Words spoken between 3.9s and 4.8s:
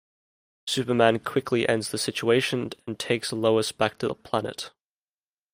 to the Planet.